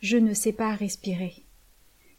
[0.00, 1.42] Je ne sais pas respirer.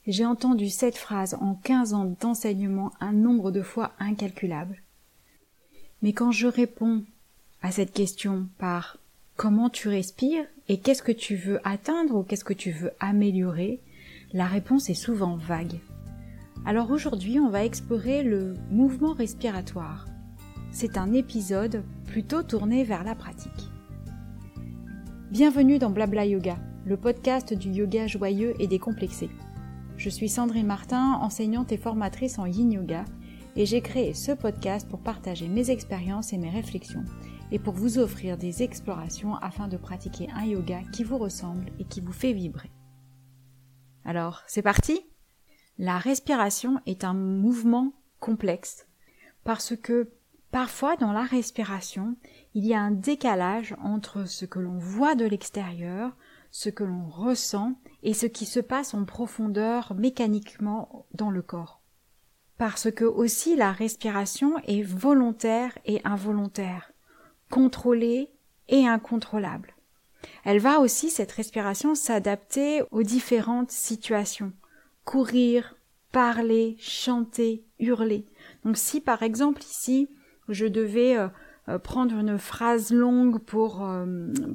[0.06, 4.81] J'ai entendu cette phrase en quinze ans d'enseignement un nombre de fois incalculable.
[6.02, 7.05] Mais quand je réponds
[7.62, 8.97] à cette question par
[9.38, 13.80] comment tu respires et qu'est-ce que tu veux atteindre ou qu'est-ce que tu veux améliorer,
[14.34, 15.80] la réponse est souvent vague.
[16.66, 20.05] Alors aujourd'hui, on va explorer le mouvement respiratoire.
[20.71, 23.70] C'est un épisode plutôt tourné vers la pratique.
[25.32, 26.57] Bienvenue dans Blabla Yoga,
[26.89, 29.29] le podcast du yoga joyeux et décomplexé.
[29.95, 33.05] Je suis Sandrine Martin, enseignante et formatrice en yin yoga,
[33.55, 37.05] et j'ai créé ce podcast pour partager mes expériences et mes réflexions,
[37.52, 41.86] et pour vous offrir des explorations afin de pratiquer un yoga qui vous ressemble et
[41.86, 42.72] qui vous fait vibrer.
[44.03, 45.00] Alors, c'est parti
[45.78, 48.88] La respiration est un mouvement complexe,
[49.44, 50.09] parce que
[50.50, 52.16] parfois dans la respiration,
[52.56, 56.16] il y a un décalage entre ce que l'on voit de l'extérieur,
[56.52, 61.81] ce que l'on ressent et ce qui se passe en profondeur mécaniquement dans le corps.
[62.58, 66.91] Parce que aussi la respiration est volontaire et involontaire,
[67.50, 68.31] contrôlée
[68.67, 69.75] et incontrôlable.
[70.44, 74.52] Elle va aussi, cette respiration, s'adapter aux différentes situations.
[75.06, 75.78] Courir,
[76.11, 78.25] parler, chanter, hurler.
[78.66, 80.09] Donc si par exemple ici,
[80.50, 81.28] je devais euh,
[81.78, 84.06] prendre une phrase longue pour euh,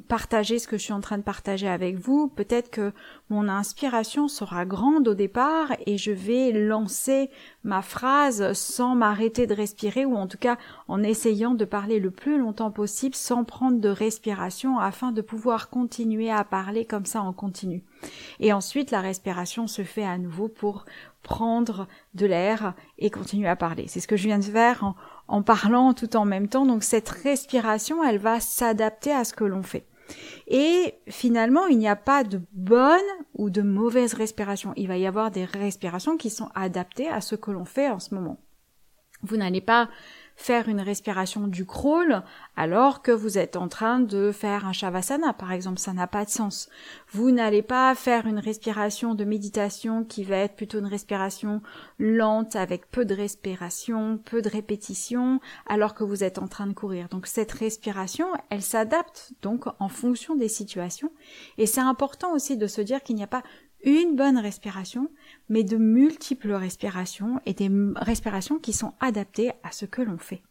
[0.07, 2.27] partager ce que je suis en train de partager avec vous.
[2.27, 2.91] Peut-être que
[3.29, 7.29] mon inspiration sera grande au départ et je vais lancer
[7.63, 12.11] ma phrase sans m'arrêter de respirer ou en tout cas en essayant de parler le
[12.11, 17.21] plus longtemps possible sans prendre de respiration afin de pouvoir continuer à parler comme ça
[17.21, 17.83] en continu.
[18.39, 20.85] Et ensuite la respiration se fait à nouveau pour
[21.25, 23.85] prendre de l'air et continuer à parler.
[23.87, 24.95] C'est ce que je viens de faire en,
[25.27, 26.65] en parlant tout en même temps.
[26.65, 29.85] Donc cette respiration, elle va s'adapter à ce que l'on fait.
[30.47, 32.99] Et finalement, il n'y a pas de bonne
[33.33, 34.73] ou de mauvaise respiration.
[34.75, 37.99] Il va y avoir des respirations qui sont adaptées à ce que l'on fait en
[37.99, 38.39] ce moment.
[39.23, 39.89] Vous n'allez pas
[40.35, 42.23] faire une respiration du crawl
[42.55, 46.25] alors que vous êtes en train de faire un shavasana, par exemple, ça n'a pas
[46.25, 46.69] de sens.
[47.11, 51.61] Vous n'allez pas faire une respiration de méditation qui va être plutôt une respiration
[51.99, 56.73] lente avec peu de respiration, peu de répétition, alors que vous êtes en train de
[56.73, 57.07] courir.
[57.09, 61.11] Donc cette respiration, elle s'adapte donc en fonction des situations.
[61.57, 63.43] Et c'est important aussi de se dire qu'il n'y a pas
[63.85, 65.09] une bonne respiration,
[65.47, 70.41] mais de multiples respirations et des respirations qui sont adaptées à ce que l'on fait.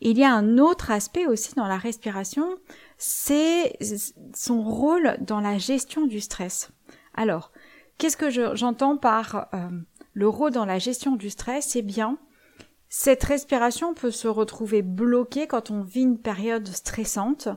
[0.00, 2.56] Il y a un autre aspect aussi dans la respiration,
[2.96, 3.76] c'est
[4.34, 6.70] son rôle dans la gestion du stress.
[7.14, 7.52] Alors,
[7.98, 9.68] qu'est-ce que j'entends par euh,
[10.14, 11.76] le rôle dans la gestion du stress?
[11.76, 12.18] Eh bien,
[12.88, 17.48] cette respiration peut se retrouver bloquée quand on vit une période stressante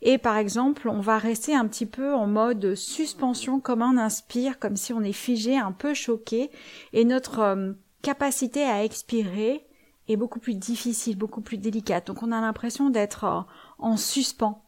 [0.00, 4.58] et par exemple, on va rester un petit peu en mode suspension, comme on inspire,
[4.58, 6.50] comme si on est figé, un peu choqué,
[6.92, 7.72] et notre euh,
[8.02, 9.66] capacité à expirer
[10.06, 12.06] est beaucoup plus difficile, beaucoup plus délicate.
[12.06, 13.40] Donc on a l'impression d'être euh,
[13.78, 14.64] en suspens,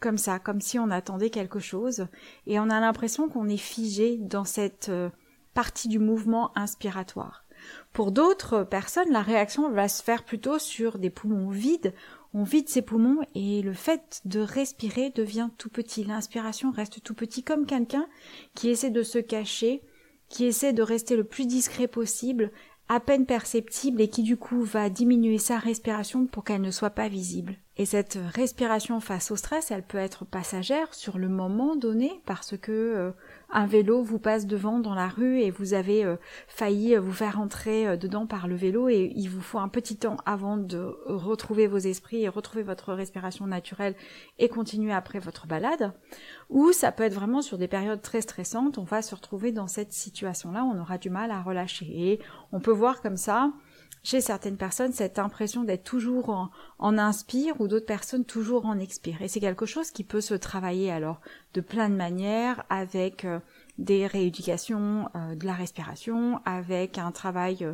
[0.00, 2.06] comme ça, comme si on attendait quelque chose,
[2.46, 5.10] et on a l'impression qu'on est figé dans cette euh,
[5.54, 7.44] partie du mouvement inspiratoire.
[7.92, 11.94] Pour d'autres personnes, la réaction va se faire plutôt sur des poumons vides
[12.32, 16.04] on vide ses poumons et le fait de respirer devient tout petit.
[16.04, 18.06] L'inspiration reste tout petit comme quelqu'un
[18.54, 19.82] qui essaie de se cacher,
[20.28, 22.52] qui essaie de rester le plus discret possible,
[22.88, 26.90] à peine perceptible et qui du coup va diminuer sa respiration pour qu'elle ne soit
[26.90, 27.56] pas visible.
[27.80, 32.54] Et cette respiration face au stress, elle peut être passagère sur le moment donné parce
[32.58, 33.10] que euh,
[33.48, 37.40] un vélo vous passe devant dans la rue et vous avez euh, failli vous faire
[37.40, 40.94] entrer euh, dedans par le vélo et il vous faut un petit temps avant de
[41.06, 43.94] retrouver vos esprits et retrouver votre respiration naturelle
[44.38, 45.94] et continuer après votre balade.
[46.50, 49.68] Ou ça peut être vraiment sur des périodes très stressantes, on va se retrouver dans
[49.68, 51.86] cette situation-là, on aura du mal à relâcher.
[51.90, 52.20] Et
[52.52, 53.54] on peut voir comme ça
[54.02, 59.20] chez certaines personnes cette impression d'être toujours en, inspire ou d'autres personnes toujours en expire.
[59.22, 61.20] Et c'est quelque chose qui peut se travailler alors
[61.54, 63.40] de plein de manières avec euh,
[63.78, 67.66] des rééducations euh, de la respiration, avec un travail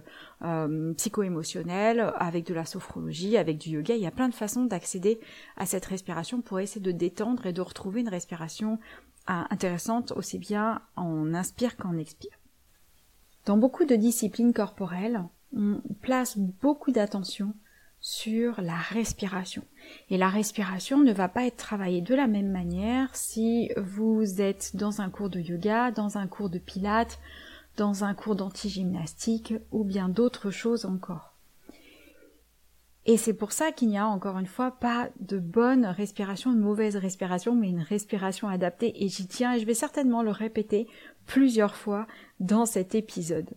[0.43, 3.95] euh, psycho-émotionnel, avec de la sophrologie, avec du yoga.
[3.95, 5.21] Il y a plein de façons d'accéder
[5.57, 8.79] à cette respiration pour essayer de détendre et de retrouver une respiration
[9.29, 12.39] intéressante aussi bien en inspire qu'en expire.
[13.45, 15.25] Dans beaucoup de disciplines corporelles,
[15.55, 17.55] on place beaucoup d'attention
[18.01, 19.63] sur la respiration.
[20.11, 24.77] Et la respiration ne va pas être travaillée de la même manière si vous êtes
[24.77, 27.19] dans un cours de yoga, dans un cours de pilates,
[27.77, 31.33] dans un cours d'anti-gymnastique ou bien d'autres choses encore.
[33.09, 36.59] Et c'est pour ça qu'il n'y a encore une fois pas de bonne respiration, de
[36.59, 39.05] mauvaise respiration, mais une respiration adaptée.
[39.05, 40.89] Et j'y tiens et je vais certainement le répéter
[41.25, 42.09] plusieurs fois
[42.41, 43.51] dans cet épisode.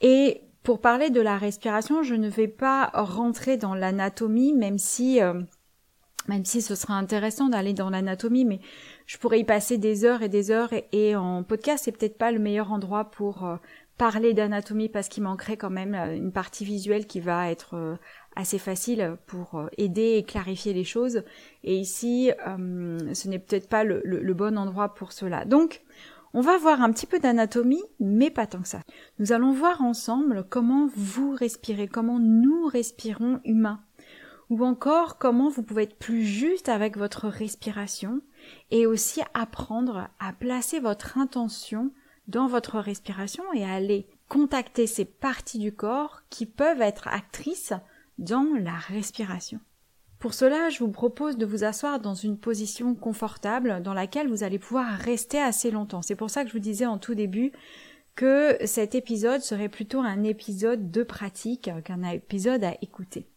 [0.00, 5.22] Et pour parler de la respiration, je ne vais pas rentrer dans l'anatomie, même si
[5.22, 5.42] euh,
[6.26, 8.60] même si ce sera intéressant d'aller dans l'anatomie, mais
[9.04, 12.32] je pourrais y passer des heures et des heures et, en podcast c'est peut-être pas
[12.32, 13.56] le meilleur endroit pour euh,
[13.98, 17.98] parler d'anatomie parce qu'il manquerait quand même euh, une partie visuelle qui va être
[18.34, 21.24] assez facile pour aider et clarifier les choses.
[21.62, 25.44] Et ici, ce n'est peut-être pas le, bon endroit pour cela.
[25.44, 25.82] Donc,
[26.34, 28.82] on va voir un petit peu d'anatomie, mais pas tant que ça.
[29.20, 33.80] Nous allons voir ensemble comment vous respirez, comment nous respirons humains,
[34.50, 38.20] ou encore comment vous pouvez être plus juste avec votre respiration,
[38.72, 41.92] et aussi apprendre à placer votre intention
[42.26, 47.74] dans votre respiration et à aller contacter ces parties du corps qui peuvent être actrices
[48.18, 49.60] dans la respiration.
[50.24, 54.42] Pour cela, je vous propose de vous asseoir dans une position confortable dans laquelle vous
[54.42, 56.00] allez pouvoir rester assez longtemps.
[56.00, 57.52] C'est pour ça que je vous disais en tout début
[58.14, 63.28] que cet épisode serait plutôt un épisode de pratique qu'un épisode à écouter.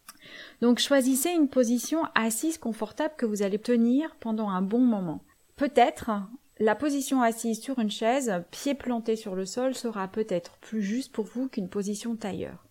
[0.62, 5.22] Donc choisissez une position assise confortable que vous allez tenir pendant un bon moment.
[5.56, 6.10] Peut-être
[6.58, 11.12] la position assise sur une chaise, pied planté sur le sol, sera peut-être plus juste
[11.12, 12.64] pour vous qu'une position tailleur.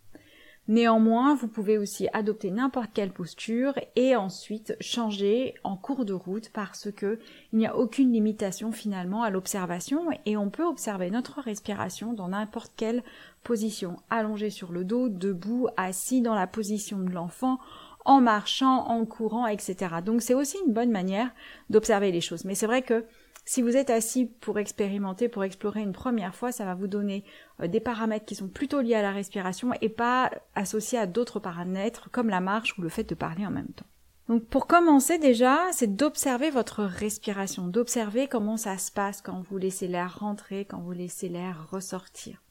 [0.68, 6.50] Néanmoins, vous pouvez aussi adopter n'importe quelle posture et ensuite changer en cours de route
[6.50, 7.20] parce que
[7.54, 12.28] il n'y a aucune limitation finalement à l'observation et on peut observer notre respiration dans
[12.28, 13.04] n'importe quelle
[13.44, 17.60] position, allongé sur le dos, debout, assis dans la position de l'enfant,
[18.04, 19.96] en marchant, en courant, etc.
[20.04, 21.30] Donc c'est aussi une bonne manière
[21.70, 22.44] d'observer les choses.
[22.44, 23.06] Mais c'est vrai que
[23.48, 27.24] si vous êtes assis pour expérimenter, pour explorer une première fois, ça va vous donner
[27.62, 31.40] euh, des paramètres qui sont plutôt liés à la respiration et pas associés à d'autres
[31.40, 33.86] paramètres comme la marche ou le fait de parler en même temps.
[34.28, 39.58] Donc pour commencer déjà, c'est d'observer votre respiration, d'observer comment ça se passe quand vous
[39.58, 42.44] laissez l'air rentrer, quand vous laissez l'air ressortir.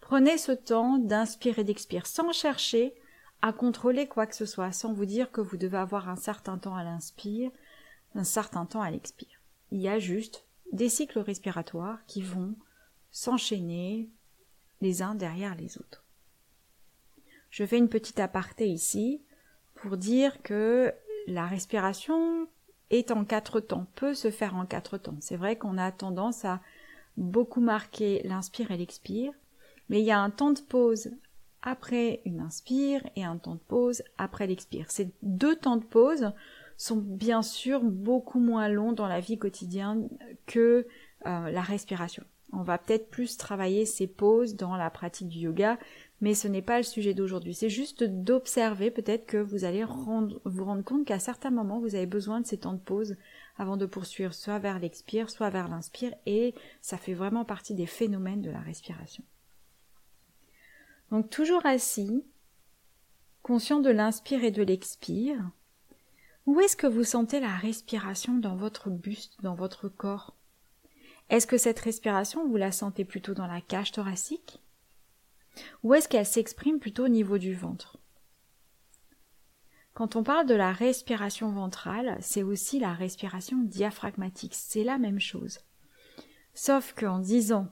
[0.00, 2.96] Prenez ce temps d'inspirer d'expirer sans chercher
[3.42, 6.58] à contrôler quoi que ce soit, sans vous dire que vous devez avoir un certain
[6.58, 7.52] temps à l'inspire,
[8.16, 9.31] un certain temps à l'expire
[9.72, 12.54] il y a juste des cycles respiratoires qui vont
[13.10, 14.10] s'enchaîner
[14.80, 16.04] les uns derrière les autres.
[17.50, 19.22] Je fais une petite aparté ici
[19.74, 20.94] pour dire que
[21.26, 22.46] la respiration
[22.90, 25.16] est en quatre temps, peut se faire en quatre temps.
[25.20, 26.60] C'est vrai qu'on a tendance à
[27.16, 29.32] beaucoup marquer l'inspire et l'expire,
[29.88, 31.10] mais il y a un temps de pause
[31.62, 34.90] après une inspire et un temps de pause après l'expire.
[34.90, 36.32] Ces deux temps de pause
[36.76, 40.08] sont bien sûr beaucoup moins longs dans la vie quotidienne
[40.46, 40.86] que
[41.26, 42.24] euh, la respiration.
[42.52, 45.78] On va peut-être plus travailler ces pauses dans la pratique du yoga,
[46.20, 47.54] mais ce n'est pas le sujet d'aujourd'hui.
[47.54, 52.06] C'est juste d'observer peut-être que vous allez vous rendre compte qu'à certains moments, vous avez
[52.06, 53.16] besoin de ces temps de pause
[53.56, 57.86] avant de poursuivre soit vers l'expire, soit vers l'inspire, et ça fait vraiment partie des
[57.86, 59.24] phénomènes de la respiration.
[61.10, 62.22] Donc toujours assis,
[63.42, 65.50] conscient de l'inspire et de l'expire,
[66.46, 70.36] où est-ce que vous sentez la respiration dans votre buste, dans votre corps?
[71.28, 74.60] Est-ce que cette respiration, vous la sentez plutôt dans la cage thoracique?
[75.82, 77.98] Ou est-ce qu'elle s'exprime plutôt au niveau du ventre?
[79.94, 85.20] Quand on parle de la respiration ventrale, c'est aussi la respiration diaphragmatique, c'est la même
[85.20, 85.60] chose.
[86.54, 87.68] Sauf qu'en disant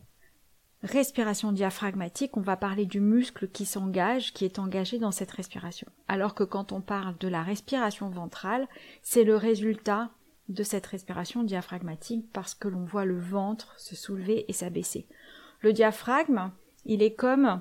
[0.83, 5.87] respiration diaphragmatique, on va parler du muscle qui s'engage, qui est engagé dans cette respiration.
[6.09, 8.67] Alors que quand on parle de la respiration ventrale,
[9.03, 10.11] c'est le résultat
[10.49, 15.07] de cette respiration diaphragmatique parce que l'on voit le ventre se soulever et s'abaisser.
[15.61, 16.51] Le diaphragme,
[16.87, 17.61] il est comme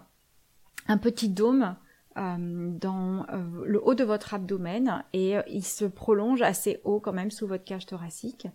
[0.88, 1.76] un petit dôme
[2.18, 2.38] euh,
[2.80, 7.14] dans euh, le haut de votre abdomen et euh, il se prolonge assez haut quand
[7.14, 8.48] même sous votre cage thoracique.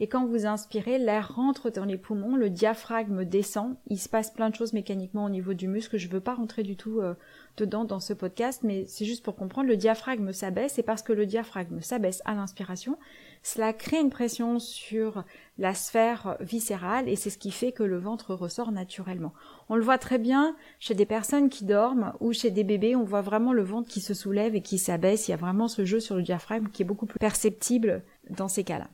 [0.00, 3.76] Et quand vous inspirez, l'air rentre dans les poumons, le diaphragme descend.
[3.86, 5.96] Il se passe plein de choses mécaniquement au niveau du muscle.
[5.96, 7.14] Je ne veux pas rentrer du tout euh,
[7.56, 9.68] dedans dans ce podcast, mais c'est juste pour comprendre.
[9.68, 12.98] Le diaphragme s'abaisse et parce que le diaphragme s'abaisse à l'inspiration,
[13.42, 15.24] cela crée une pression sur
[15.58, 19.32] la sphère viscérale et c'est ce qui fait que le ventre ressort naturellement.
[19.68, 23.04] On le voit très bien chez des personnes qui dorment ou chez des bébés, on
[23.04, 25.28] voit vraiment le ventre qui se soulève et qui s'abaisse.
[25.28, 28.48] Il y a vraiment ce jeu sur le diaphragme qui est beaucoup plus perceptible dans
[28.48, 28.88] ces cas-là.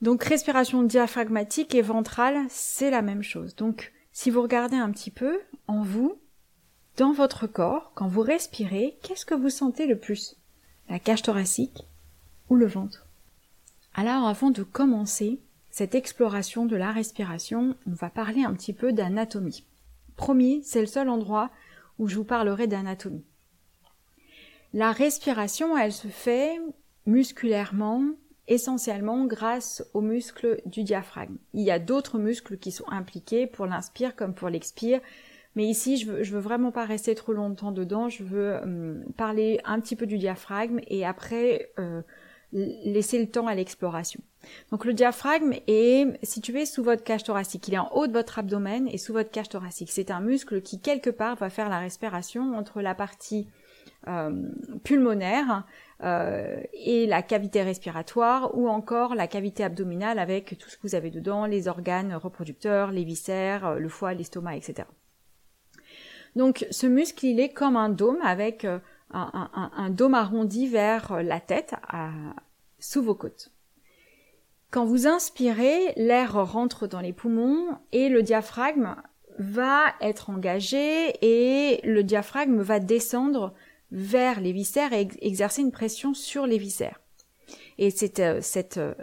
[0.00, 3.54] Donc respiration diaphragmatique et ventrale, c'est la même chose.
[3.54, 6.18] Donc si vous regardez un petit peu en vous,
[6.96, 10.36] dans votre corps, quand vous respirez, qu'est-ce que vous sentez le plus?
[10.88, 11.84] La cage thoracique
[12.48, 13.06] ou le ventre?
[13.94, 15.38] Alors avant de commencer
[15.70, 19.64] cette exploration de la respiration, on va parler un petit peu d'anatomie.
[20.16, 21.50] Promis, c'est le seul endroit
[21.98, 23.24] où je vous parlerai d'anatomie.
[24.72, 26.60] La respiration, elle se fait
[27.06, 28.04] musculairement,
[28.50, 31.36] essentiellement grâce aux muscles du diaphragme.
[31.54, 35.00] Il y a d'autres muscles qui sont impliqués pour l'inspire comme pour l'expire,
[35.56, 39.60] mais ici je veux, veux vraiment pas rester trop longtemps dedans, je veux hum, parler
[39.64, 42.02] un petit peu du diaphragme et après euh,
[42.52, 44.20] laisser le temps à l'exploration.
[44.72, 48.40] Donc le diaphragme est situé sous votre cage thoracique, il est en haut de votre
[48.40, 49.92] abdomen et sous votre cage thoracique.
[49.92, 53.46] C'est un muscle qui quelque part va faire la respiration entre la partie
[54.08, 54.48] euh,
[54.82, 55.64] pulmonaire
[56.02, 60.94] euh, et la cavité respiratoire ou encore la cavité abdominale avec tout ce que vous
[60.94, 64.88] avez dedans, les organes reproducteurs, les viscères, euh, le foie, l'estomac, etc.
[66.36, 68.80] Donc ce muscle, il est comme un dôme avec un,
[69.12, 71.74] un, dôme arrondi vers la tête,
[72.78, 73.50] sous vos côtes.
[74.70, 78.94] Quand vous inspirez, l'air rentre dans les poumons et le diaphragme
[79.38, 83.52] va être engagé et le diaphragme va descendre
[83.92, 87.00] vers les viscères et exercer une pression sur les viscères.
[87.78, 88.94] Et c'est euh, cette euh,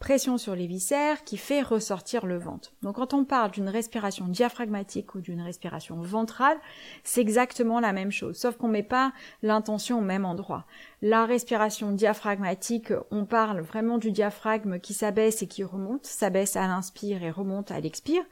[0.00, 2.72] pression sur les viscères qui fait ressortir le ventre.
[2.82, 6.56] Donc quand on parle d'une respiration diaphragmatique ou d'une respiration ventrale,
[7.04, 10.64] c'est exactement la même chose, sauf qu'on met pas l'intention au même endroit.
[11.02, 16.66] La respiration diaphragmatique, on parle vraiment du diaphragme qui s'abaisse et qui remonte, s'abaisse à
[16.66, 18.22] l'inspire et remonte à l'expire.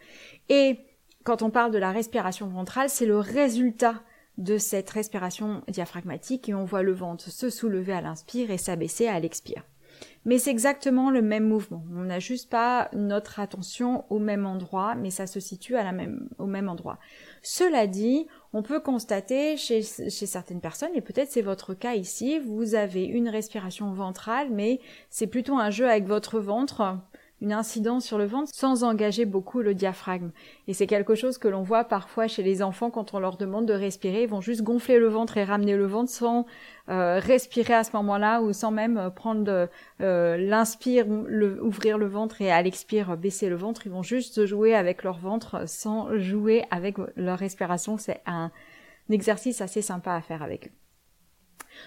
[0.49, 0.79] Et
[1.25, 4.03] quand on parle de la respiration ventrale, c'est le résultat
[4.38, 9.09] de cette respiration diaphragmatique et on voit le ventre se soulever à l'inspire et s'abaisser
[9.09, 9.64] à l'expire.
[10.25, 11.83] Mais c'est exactement le même mouvement.
[11.92, 15.75] On n'a juste pas notre attention au même endroit, mais ça se situe
[16.38, 16.99] au même endroit.
[17.42, 22.75] Cela dit, on peut constater chez certaines personnes, et peut-être c'est votre cas ici, vous
[22.75, 24.80] avez une respiration ventrale, mais
[25.11, 26.97] c'est plutôt un jeu avec votre ventre
[27.40, 30.30] une incidence sur le ventre sans engager beaucoup le diaphragme.
[30.66, 33.66] Et c'est quelque chose que l'on voit parfois chez les enfants quand on leur demande
[33.66, 36.47] de respirer, ils vont juste gonfler le ventre et ramener le ventre sans
[36.88, 39.68] euh, respirer à ce moment-là ou sans même euh, prendre
[40.00, 43.87] euh, l'inspire, ouvrir le ventre et à l'expire baisser le ventre.
[43.87, 47.99] Ils vont juste jouer avec leur ventre sans jouer avec leur respiration.
[47.99, 48.50] C'est un,
[49.11, 50.73] exercice assez sympa à faire avec eux.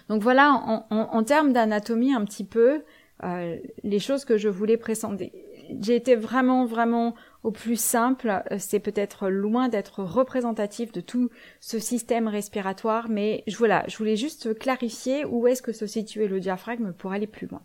[0.09, 2.83] Donc voilà, en termes d'anatomie un petit peu,
[3.23, 5.31] euh, les choses que je voulais présenter.
[5.79, 8.43] J'ai été vraiment, vraiment au plus simple.
[8.51, 13.97] Euh, c'est peut-être loin d'être représentatif de tout ce système respiratoire, mais je, voilà, je
[13.97, 17.61] voulais juste clarifier où est-ce que se situait le diaphragme pour aller plus loin.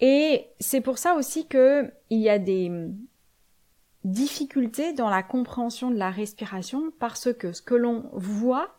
[0.00, 2.70] Et c'est pour ça aussi que il y a des
[4.04, 8.78] difficultés dans la compréhension de la respiration parce que ce que l'on voit,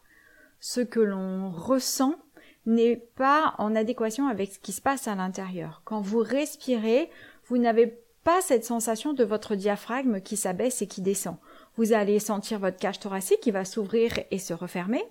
[0.60, 2.16] ce que l'on ressent,
[2.66, 5.82] n'est pas en adéquation avec ce qui se passe à l'intérieur.
[5.86, 7.10] Quand vous respirez,
[7.48, 11.38] vous n'avez pas cette sensation de votre diaphragme qui s'abaisse et qui descend.
[11.78, 15.04] Vous allez sentir votre cage thoracique qui va s'ouvrir et se refermer.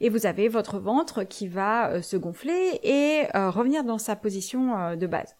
[0.00, 4.16] Et vous avez votre ventre qui va euh, se gonfler et euh, revenir dans sa
[4.16, 5.36] position euh, de base.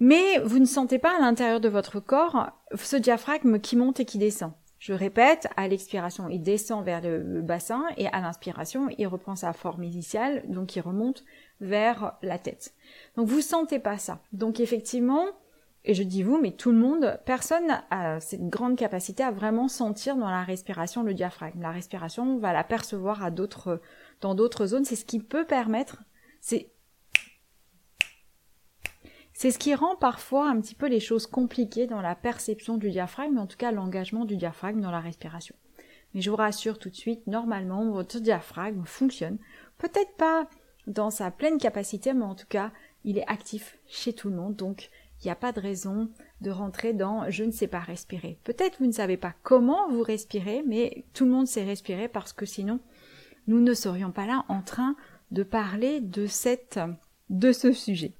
[0.00, 4.04] Mais vous ne sentez pas à l'intérieur de votre corps ce diaphragme qui monte et
[4.04, 4.52] qui descend.
[4.80, 9.52] Je répète, à l'expiration, il descend vers le bassin et à l'inspiration, il reprend sa
[9.52, 11.22] forme initiale, donc il remonte
[11.60, 12.72] vers la tête.
[13.14, 14.20] Donc vous sentez pas ça.
[14.32, 15.26] Donc effectivement,
[15.84, 19.68] et je dis vous, mais tout le monde, personne a cette grande capacité à vraiment
[19.68, 21.60] sentir dans la respiration le diaphragme.
[21.60, 23.82] La respiration, on va la percevoir à d'autres,
[24.22, 24.86] dans d'autres zones.
[24.86, 26.02] C'est ce qui peut permettre,
[26.40, 26.70] c'est
[29.40, 32.90] c'est ce qui rend parfois un petit peu les choses compliquées dans la perception du
[32.90, 35.54] diaphragme, mais en tout cas l'engagement du diaphragme dans la respiration.
[36.12, 39.38] Mais je vous rassure tout de suite, normalement, votre diaphragme fonctionne.
[39.78, 40.46] Peut-être pas
[40.86, 42.70] dans sa pleine capacité, mais en tout cas,
[43.04, 44.56] il est actif chez tout le monde.
[44.56, 44.90] Donc,
[45.22, 46.10] il n'y a pas de raison
[46.42, 48.38] de rentrer dans je ne sais pas respirer.
[48.44, 52.34] Peut-être vous ne savez pas comment vous respirez, mais tout le monde sait respirer parce
[52.34, 52.78] que sinon,
[53.46, 54.96] nous ne serions pas là en train
[55.30, 56.78] de parler de cette,
[57.30, 58.12] de ce sujet.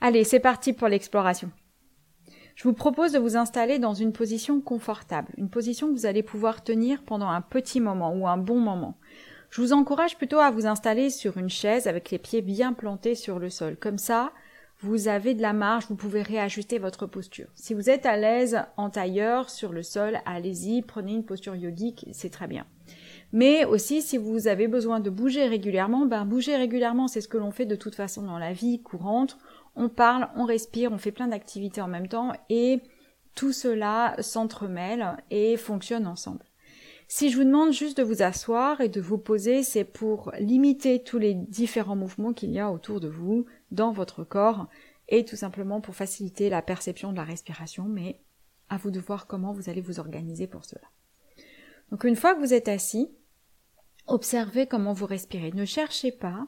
[0.00, 1.50] Allez, c'est parti pour l'exploration.
[2.54, 6.22] Je vous propose de vous installer dans une position confortable, une position que vous allez
[6.22, 8.96] pouvoir tenir pendant un petit moment ou un bon moment.
[9.50, 13.16] Je vous encourage plutôt à vous installer sur une chaise avec les pieds bien plantés
[13.16, 13.76] sur le sol.
[13.76, 14.32] Comme ça,
[14.80, 17.48] vous avez de la marge, vous pouvez réajuster votre posture.
[17.56, 22.06] Si vous êtes à l'aise en tailleur sur le sol, allez-y, prenez une posture yogique,
[22.12, 22.66] c'est très bien.
[23.32, 27.36] Mais aussi, si vous avez besoin de bouger régulièrement, ben bouger régulièrement, c'est ce que
[27.36, 29.36] l'on fait de toute façon dans la vie courante
[29.76, 32.80] on parle, on respire, on fait plein d'activités en même temps et
[33.34, 36.44] tout cela s'entremêle et fonctionne ensemble.
[37.10, 41.02] Si je vous demande juste de vous asseoir et de vous poser, c'est pour limiter
[41.02, 44.66] tous les différents mouvements qu'il y a autour de vous, dans votre corps,
[45.08, 48.20] et tout simplement pour faciliter la perception de la respiration, mais
[48.68, 50.86] à vous de voir comment vous allez vous organiser pour cela.
[51.90, 53.08] Donc une fois que vous êtes assis,
[54.06, 55.52] observez comment vous respirez.
[55.52, 56.46] Ne cherchez pas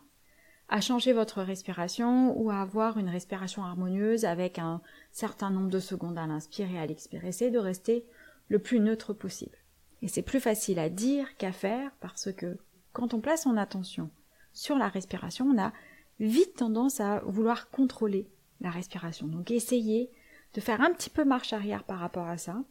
[0.70, 5.80] à changer votre respiration ou à avoir une respiration harmonieuse avec un certain nombre de
[5.80, 7.28] secondes à l'inspirer et à l'expirer.
[7.28, 8.06] Essayez de rester
[8.48, 9.58] le plus neutre possible.
[10.00, 12.56] Et c'est plus facile à dire qu'à faire parce que
[12.92, 14.10] quand on place son attention
[14.52, 15.72] sur la respiration, on a
[16.20, 18.28] vite tendance à vouloir contrôler
[18.60, 19.26] la respiration.
[19.26, 20.08] Donc essayez
[20.54, 22.62] de faire un petit peu marche arrière par rapport à ça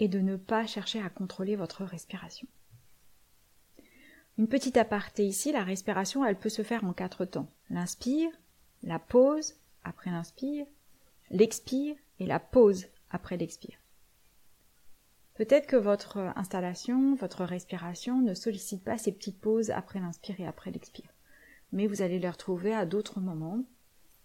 [0.00, 2.48] et de ne pas chercher à contrôler votre respiration.
[4.36, 7.48] Une petite aparté ici, la respiration, elle peut se faire en quatre temps.
[7.70, 8.30] L'inspire,
[8.82, 10.66] la pause après l'inspire,
[11.30, 13.78] l'expire et la pause après l'expire.
[15.34, 20.46] Peut-être que votre installation, votre respiration ne sollicite pas ces petites pauses après l'inspire et
[20.46, 21.10] après l'expire.
[21.72, 23.64] Mais vous allez les retrouver à d'autres moments.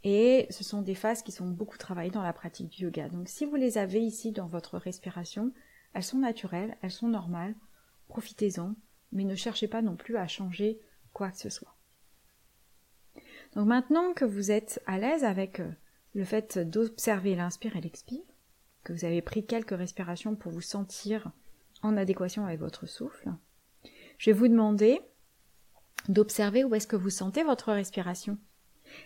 [0.04, 3.10] Et ce sont des phases qui sont beaucoup travaillées dans la pratique du yoga.
[3.10, 5.52] Donc si vous les avez ici dans votre respiration,
[5.94, 7.56] elles sont naturelles, elles sont normales,
[8.08, 8.76] profitez-en,
[9.12, 10.80] mais ne cherchez pas non plus à changer
[11.14, 11.76] quoi que ce soit.
[13.56, 15.72] Donc maintenant que vous êtes à l'aise avec euh,
[16.14, 18.24] le fait d'observer l'inspire et l'expire,
[18.84, 21.32] que vous avez pris quelques respirations pour vous sentir
[21.82, 23.30] en adéquation avec votre souffle,
[24.18, 25.02] je vais vous demander
[26.08, 28.38] d'observer où est-ce que vous sentez votre respiration.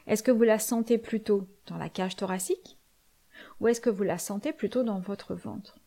[0.08, 2.78] Est-ce que vous la sentez plutôt dans la cage thoracique
[3.60, 5.80] ou est-ce que vous la sentez plutôt dans votre ventre?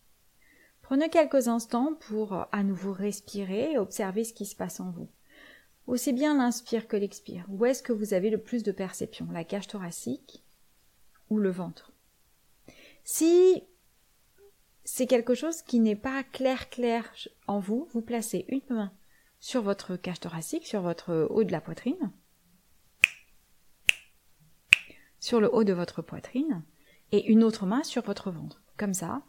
[0.87, 5.09] Prenez quelques instants pour à nouveau respirer et observer ce qui se passe en vous.
[5.89, 7.45] Aussi bien l'inspire que l'expire.
[7.49, 9.27] Où est-ce que vous avez le plus de perception?
[9.33, 10.45] La cage thoracique
[11.29, 11.91] ou le ventre?
[13.03, 13.65] Si
[14.85, 17.13] c'est quelque chose qui n'est pas clair clair
[17.49, 18.93] en vous, vous placez une main
[19.41, 22.13] sur votre cage thoracique, sur votre haut de la poitrine,
[25.19, 26.63] sur le haut de votre poitrine,
[27.11, 28.63] et une autre main sur votre ventre.
[28.77, 29.25] Comme ça,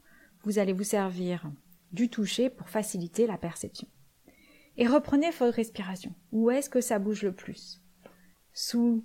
[0.47, 1.51] vous allez vous servir
[1.91, 3.85] du toucher pour faciliter la perception.
[4.77, 6.15] Et reprenez votre respiration.
[6.31, 7.81] Où est-ce que ça bouge le plus?
[8.53, 9.03] Sous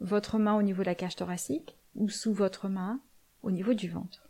[0.00, 3.00] votre main au niveau de la cage thoracique ou sous votre main
[3.42, 4.28] au niveau du ventre?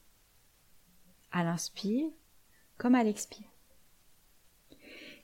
[1.33, 2.11] À l'inspire
[2.77, 3.49] comme à l'expire.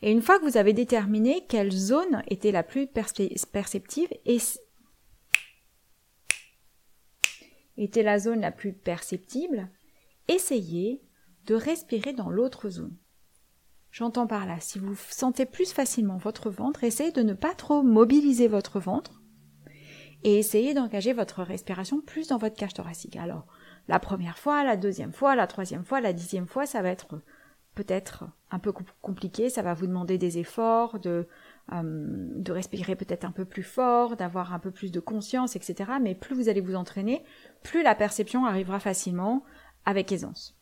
[0.01, 4.39] Et une fois que vous avez déterminé quelle zone était la plus perceptive et
[7.77, 9.69] était la zone la plus perceptible,
[10.29, 11.03] essayez
[11.47, 12.97] de respirer dans l'autre zone.
[13.91, 17.83] J'entends par là, si vous sentez plus facilement votre ventre, essayez de ne pas trop
[17.83, 19.23] mobiliser votre ventre
[20.25, 23.17] et essayez d'engager votre respiration plus dans votre cage thoracique.
[23.17, 23.47] Alors,
[23.87, 27.21] la première fois, la deuxième fois, la troisième fois, la dixième fois, ça va être
[27.75, 31.27] peut-être un peu compliqué, ça va vous demander des efforts, de,
[31.73, 35.93] euh, de respirer peut-être un peu plus fort, d'avoir un peu plus de conscience, etc.
[36.01, 37.25] Mais plus vous allez vous entraîner,
[37.63, 39.45] plus la perception arrivera facilement
[39.85, 40.57] avec aisance.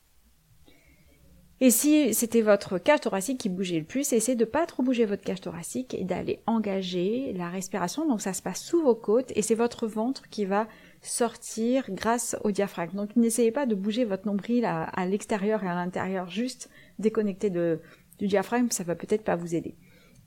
[1.64, 5.04] Et si c'était votre cage thoracique qui bougeait le plus, essayez de pas trop bouger
[5.04, 8.04] votre cage thoracique et d'aller engager la respiration.
[8.04, 10.66] Donc ça se passe sous vos côtes et c'est votre ventre qui va
[11.02, 12.96] sortir grâce au diaphragme.
[12.96, 18.26] Donc n'essayez pas de bouger votre nombril à, l'extérieur et à l'intérieur, juste déconnecté du
[18.26, 19.76] diaphragme, ça va peut-être pas vous aider.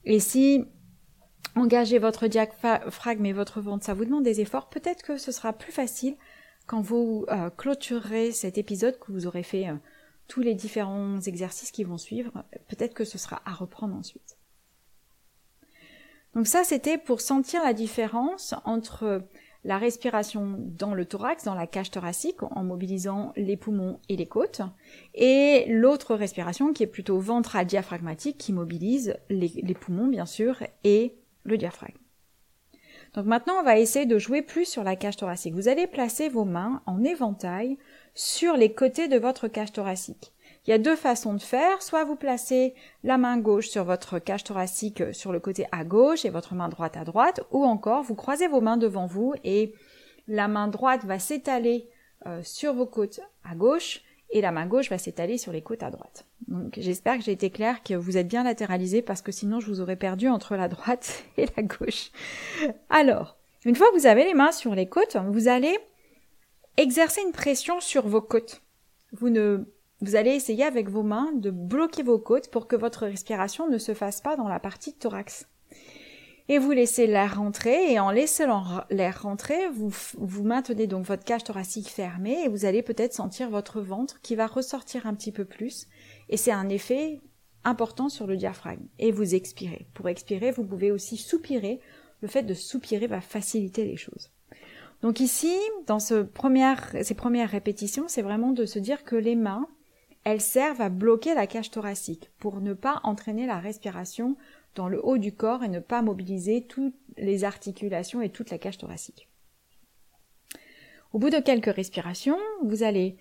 [0.05, 0.63] Et si
[1.57, 5.51] engager votre diaphragme et votre ventre, ça vous demande des efforts, peut-être que ce sera
[5.51, 6.15] plus facile
[6.65, 9.75] quand vous euh, clôturerez cet épisode, que vous aurez fait euh,
[10.27, 14.37] tous les différents exercices qui vont suivre, peut-être que ce sera à reprendre ensuite.
[16.33, 19.23] Donc ça, c'était pour sentir la différence entre
[19.63, 24.27] la respiration dans le thorax, dans la cage thoracique, en mobilisant les poumons et les
[24.27, 24.61] côtes,
[25.15, 30.61] et l'autre respiration qui est plutôt ventrale diaphragmatique, qui mobilise les, les poumons, bien sûr,
[30.83, 31.97] et le diaphragme.
[33.15, 35.53] Donc maintenant, on va essayer de jouer plus sur la cage thoracique.
[35.53, 37.77] Vous allez placer vos mains en éventail
[38.13, 40.33] sur les côtés de votre cage thoracique.
[40.67, 41.81] Il y a deux façons de faire.
[41.81, 42.73] Soit vous placez
[43.03, 46.55] la main gauche sur votre cage thoracique euh, sur le côté à gauche et votre
[46.55, 49.73] main droite à droite, ou encore vous croisez vos mains devant vous et
[50.27, 51.87] la main droite va s'étaler
[52.25, 55.83] euh, sur vos côtes à gauche et la main gauche va s'étaler sur les côtes
[55.83, 56.25] à droite.
[56.47, 59.67] Donc j'espère que j'ai été clair, que vous êtes bien latéralisé parce que sinon je
[59.67, 62.11] vous aurais perdu entre la droite et la gauche.
[62.89, 65.77] Alors, une fois que vous avez les mains sur les côtes, vous allez
[66.77, 68.61] exercer une pression sur vos côtes.
[69.13, 69.65] Vous ne
[70.01, 73.77] vous allez essayer avec vos mains de bloquer vos côtes pour que votre respiration ne
[73.77, 75.47] se fasse pas dans la partie thorax
[76.47, 81.23] et vous laissez l'air rentrer et en laissant l'air rentrer, vous, vous maintenez donc votre
[81.23, 85.31] cage thoracique fermée et vous allez peut-être sentir votre ventre qui va ressortir un petit
[85.31, 85.87] peu plus
[86.29, 87.21] et c'est un effet
[87.63, 89.87] important sur le diaphragme et vous expirez.
[89.93, 91.79] Pour expirer, vous pouvez aussi soupirer.
[92.21, 94.29] Le fait de soupirer va faciliter les choses.
[95.01, 95.53] Donc ici,
[95.87, 99.67] dans ces premières répétitions, c'est vraiment de se dire que les mains,
[100.23, 104.37] elles servent à bloquer la cage thoracique pour ne pas entraîner la respiration
[104.75, 108.57] dans le haut du corps et ne pas mobiliser toutes les articulations et toute la
[108.57, 109.29] cage thoracique.
[111.13, 113.17] Au bout de quelques respirations, vous allez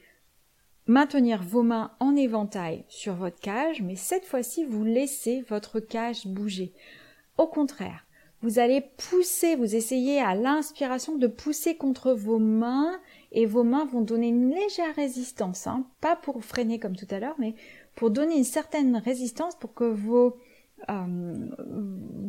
[0.86, 6.26] maintenir vos mains en éventail sur votre cage, mais cette fois-ci, vous laissez votre cage
[6.26, 6.72] bouger.
[7.38, 8.04] Au contraire,
[8.42, 13.00] vous allez pousser, vous essayez à l'inspiration de pousser contre vos mains
[13.32, 15.86] et vos mains vont donner une légère résistance, hein.
[16.00, 17.54] pas pour freiner comme tout à l'heure, mais
[17.94, 20.36] pour donner une certaine résistance pour que vos,
[20.90, 21.34] euh,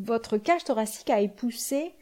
[0.03, 1.93] votre cage thoracique aille pousser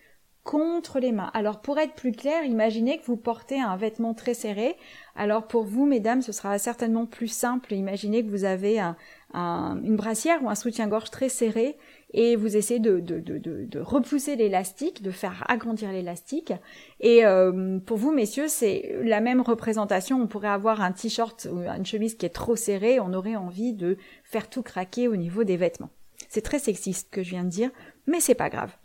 [0.44, 1.32] contre les mains.
[1.34, 4.76] Alors pour être plus clair, imaginez que vous portez un vêtement très serré.
[5.16, 7.74] Alors pour vous, mesdames, ce sera certainement plus simple.
[7.74, 8.98] Imaginez que vous avez un,
[9.34, 11.78] une brassière ou un soutien-gorge très serré
[12.14, 16.52] et vous essayez de repousser l'élastique, de faire agrandir l'élastique.
[17.00, 20.22] Et euh, pour vous, messieurs, c'est la même représentation.
[20.22, 23.74] On pourrait avoir un t-shirt ou une chemise qui est trop serrée, on aurait envie
[23.74, 25.90] de faire tout craquer au niveau des vêtements.
[26.34, 27.70] C'est très sexiste que je viens de dire,
[28.08, 28.76] mais c'est pas grave.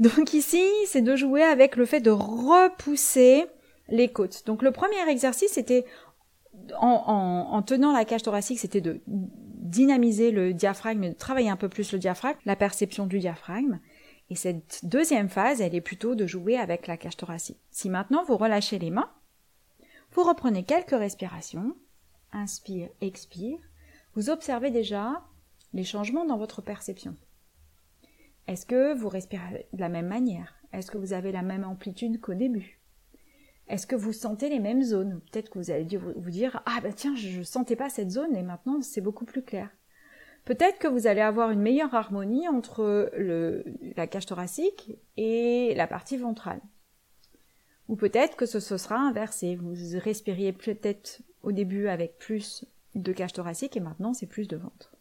[0.00, 3.46] Donc ici, c'est de jouer avec le fait de repousser
[3.88, 4.44] les côtes.
[4.44, 5.86] Donc le premier exercice, c'était
[6.78, 11.70] en, en, tenant la cage thoracique, c'était de dynamiser le diaphragme, de travailler un peu
[11.70, 13.80] plus le diaphragme, la perception du diaphragme.
[14.28, 17.60] Et cette deuxième phase, elle est plutôt de jouer avec la cage thoracique.
[17.70, 19.10] Si maintenant vous relâchez les mains,
[20.12, 21.74] vous reprenez quelques respirations,
[22.30, 23.58] inspire, expire,
[24.16, 25.22] vous observez déjà
[25.72, 27.16] les changements dans votre perception.
[28.46, 30.54] Est-ce que vous respirez de la même manière?
[30.72, 32.80] Est-ce que vous avez la même amplitude qu'au début?
[33.68, 35.20] Est-ce que vous sentez les mêmes zones?
[35.30, 38.34] Peut-être que vous allez vous dire Ah ben tiens, je ne sentais pas cette zone
[38.34, 39.70] et maintenant c'est beaucoup plus clair.
[40.44, 43.12] Peut-être que vous allez avoir une meilleure harmonie entre
[43.96, 46.60] la cage thoracique et la partie ventrale.
[47.88, 49.54] Ou peut-être que ce, ce sera inversé.
[49.54, 52.64] Vous respiriez peut-être au début avec plus
[52.96, 54.96] de cage thoracique et maintenant c'est plus de ventre.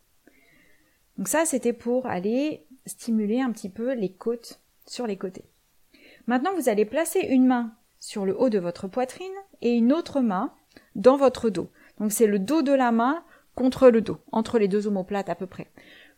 [1.19, 5.43] Donc ça, c'était pour aller stimuler un petit peu les côtes sur les côtés.
[6.27, 9.27] Maintenant, vous allez placer une main sur le haut de votre poitrine
[9.61, 10.53] et une autre main
[10.95, 11.69] dans votre dos.
[11.99, 13.21] Donc c'est le dos de la main
[13.53, 15.67] contre le dos, entre les deux omoplates à peu près.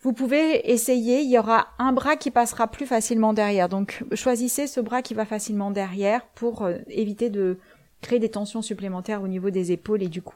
[0.01, 3.69] Vous pouvez essayer, il y aura un bras qui passera plus facilement derrière.
[3.69, 7.57] Donc choisissez ce bras qui va facilement derrière pour euh, éviter de
[8.01, 10.35] créer des tensions supplémentaires au niveau des épaules et du cou.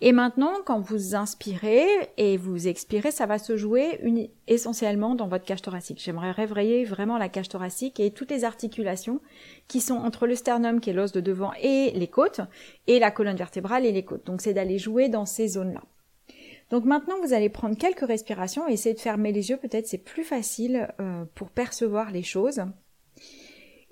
[0.00, 1.86] Et maintenant, quand vous inspirez
[2.16, 4.00] et vous expirez, ça va se jouer
[4.46, 6.00] essentiellement dans votre cage thoracique.
[6.02, 9.20] J'aimerais réveiller vraiment la cage thoracique et toutes les articulations
[9.68, 12.40] qui sont entre le sternum, qui est l'os de devant, et les côtes,
[12.86, 14.26] et la colonne vertébrale et les côtes.
[14.26, 15.82] Donc c'est d'aller jouer dans ces zones-là.
[16.70, 19.56] Donc maintenant, vous allez prendre quelques respirations et essayer de fermer les yeux.
[19.56, 22.62] Peut-être c'est plus facile euh, pour percevoir les choses.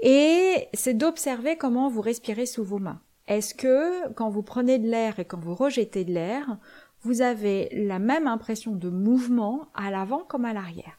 [0.01, 3.01] Et c'est d'observer comment vous respirez sous vos mains.
[3.29, 6.57] Est-ce que quand vous prenez de l'air et quand vous rejetez de l'air,
[7.03, 10.99] vous avez la même impression de mouvement à l'avant comme à l'arrière?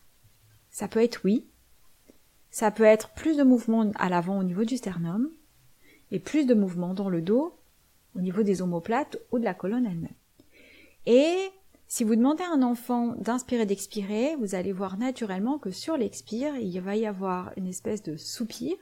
[0.70, 1.48] Ça peut être oui.
[2.52, 5.32] Ça peut être plus de mouvement à l'avant au niveau du sternum
[6.12, 7.58] et plus de mouvement dans le dos
[8.16, 10.14] au niveau des omoplates ou de la colonne elle-même.
[11.08, 11.36] Et
[11.88, 16.56] si vous demandez à un enfant d'inspirer d'expirer, vous allez voir naturellement que sur l'expire,
[16.58, 18.78] il va y avoir une espèce de soupir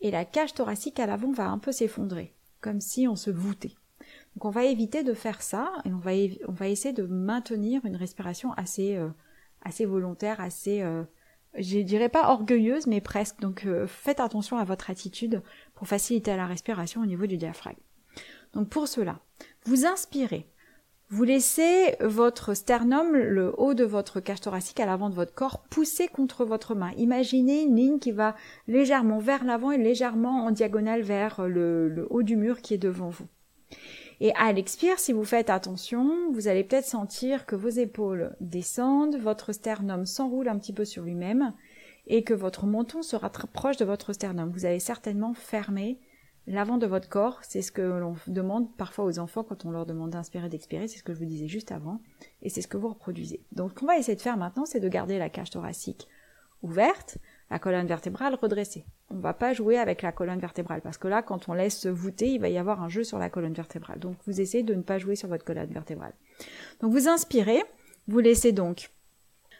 [0.00, 3.74] et la cage thoracique à l'avant va un peu s'effondrer comme si on se voûtait.
[4.34, 6.12] Donc on va éviter de faire ça et on va,
[6.46, 9.08] on va essayer de maintenir une respiration assez, euh,
[9.62, 11.02] assez volontaire, assez, euh,
[11.56, 13.40] je dirais pas orgueilleuse, mais presque.
[13.40, 15.42] Donc euh, faites attention à votre attitude
[15.74, 17.80] pour faciliter la respiration au niveau du diaphragme.
[18.54, 19.20] Donc pour cela,
[19.64, 20.48] vous inspirez.
[21.10, 25.62] Vous laissez votre sternum, le haut de votre cage thoracique à l'avant de votre corps,
[25.70, 26.90] pousser contre votre main.
[26.98, 32.22] Imaginez une ligne qui va légèrement vers l'avant et légèrement en diagonale vers le, haut
[32.22, 33.26] du mur qui est devant vous.
[34.20, 39.16] Et à l'expire, si vous faites attention, vous allez peut-être sentir que vos épaules descendent,
[39.16, 41.54] votre sternum s'enroule un petit peu sur lui-même
[42.06, 44.50] et que votre menton sera très proche de votre sternum.
[44.50, 46.00] Vous allez certainement fermer
[46.50, 49.84] L'avant de votre corps, c'est ce que l'on demande parfois aux enfants quand on leur
[49.84, 52.00] demande d'inspirer, d'expirer, c'est ce que je vous disais juste avant,
[52.40, 53.44] et c'est ce que vous reproduisez.
[53.52, 56.08] Donc ce qu'on va essayer de faire maintenant, c'est de garder la cage thoracique
[56.62, 57.18] ouverte,
[57.50, 58.86] la colonne vertébrale redressée.
[59.10, 61.78] On ne va pas jouer avec la colonne vertébrale, parce que là, quand on laisse
[61.78, 63.98] se voûter, il va y avoir un jeu sur la colonne vertébrale.
[63.98, 66.14] Donc vous essayez de ne pas jouer sur votre colonne vertébrale.
[66.80, 67.62] Donc vous inspirez,
[68.06, 68.90] vous laissez donc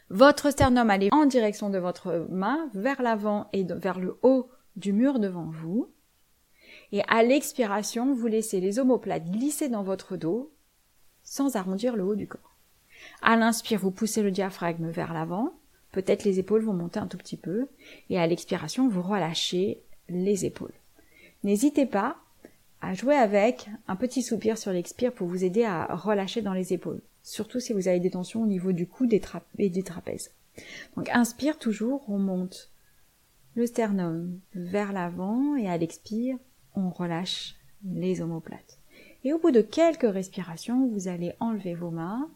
[0.09, 4.95] votre sternum aller en direction de votre main, vers l'avant et vers le haut du
[4.95, 5.91] mur devant vous.
[6.93, 10.51] Et à l'expiration, vous laissez les omoplates glisser dans votre dos
[11.23, 12.57] sans arrondir le haut du corps.
[13.21, 15.53] À l'inspire, vous poussez le diaphragme vers l'avant.
[15.93, 17.69] Peut-être les épaules vont monter un tout petit peu.
[18.09, 20.73] Et à l'expiration, vous relâchez les épaules.
[21.45, 22.17] N'hésitez pas
[22.81, 26.73] à jouer avec un petit soupir sur l'expire pour vous aider à relâcher dans les
[26.73, 27.01] épaules.
[27.23, 29.07] Surtout si vous avez des tensions au niveau du cou
[29.59, 30.31] et des trapèzes.
[30.97, 32.71] Donc inspire toujours, on monte
[33.55, 36.39] le sternum vers l'avant et à l'expire,
[36.91, 38.79] relâche les omoplates.
[39.25, 42.31] Et au bout de quelques respirations, vous allez enlever vos mains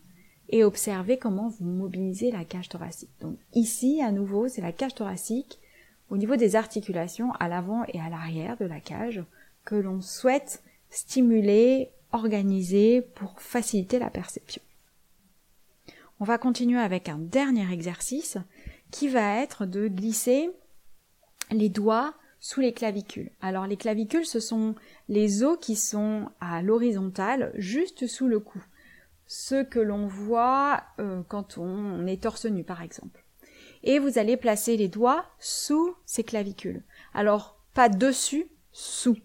[0.49, 3.11] et observer comment vous mobilisez la cage thoracique.
[3.21, 5.59] Donc ici, à nouveau, c'est la cage thoracique
[6.11, 9.25] au niveau des articulations à l'avant et à l'arrière de la cage
[9.65, 14.61] que l'on souhaite stimuler, organiser pour faciliter la perception.
[16.21, 18.37] On va continuer avec un dernier exercice
[18.91, 20.51] qui va être de glisser
[21.51, 23.31] les doigts sous les clavicules.
[23.41, 24.75] Alors les clavicules, ce sont
[25.09, 28.63] les os qui sont à l'horizontale, juste sous le cou.
[29.27, 33.25] Ce que l'on voit euh, quand on est torse nu, par exemple.
[33.85, 36.83] Et vous allez placer les doigts sous ces clavicules.
[37.15, 39.17] Alors, pas dessus, sous.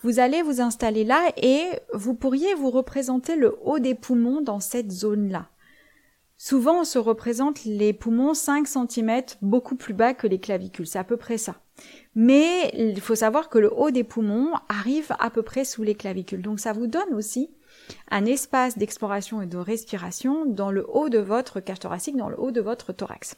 [0.00, 4.60] Vous allez vous installer là et vous pourriez vous représenter le haut des poumons dans
[4.60, 5.50] cette zone-là.
[6.40, 10.86] Souvent, on se représente les poumons 5 cm beaucoup plus bas que les clavicules.
[10.86, 11.56] C'est à peu près ça.
[12.14, 15.96] Mais il faut savoir que le haut des poumons arrive à peu près sous les
[15.96, 16.40] clavicules.
[16.40, 17.50] Donc ça vous donne aussi
[18.10, 22.40] un espace d'exploration et de respiration dans le haut de votre cage thoracique, dans le
[22.40, 23.36] haut de votre thorax.